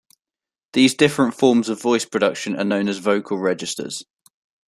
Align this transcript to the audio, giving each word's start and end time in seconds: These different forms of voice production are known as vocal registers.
These 0.73 0.95
different 0.95 1.35
forms 1.35 1.69
of 1.69 1.79
voice 1.79 2.05
production 2.05 2.55
are 2.55 2.63
known 2.63 2.87
as 2.89 2.97
vocal 2.97 3.37
registers. 3.37 4.03